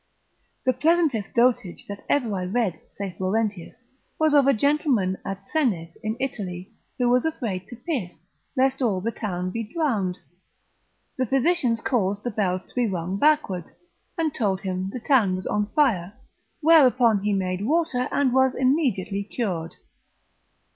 [0.65, 3.75] The pleasantest dotage that ever I read, saith Laurentius,
[4.17, 8.25] was of a gentleman at Senes in Italy, who was afraid to piss,
[8.57, 10.17] lest all the town should be drowned;
[11.17, 13.65] the physicians caused the bells to be rung backward,
[14.17, 16.13] and told him the town was on fire,
[16.61, 19.75] whereupon he made water, and was immediately cured.